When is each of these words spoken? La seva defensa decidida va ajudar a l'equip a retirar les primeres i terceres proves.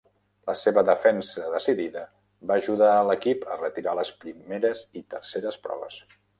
La 0.51 0.53
seva 0.61 0.83
defensa 0.87 1.43
decidida 1.55 2.01
va 2.53 2.57
ajudar 2.63 2.89
a 2.95 3.05
l'equip 3.11 3.47
a 3.57 3.61
retirar 3.61 3.97
les 4.03 4.15
primeres 4.25 4.85
i 5.03 5.07
terceres 5.17 5.65
proves. 5.69 6.05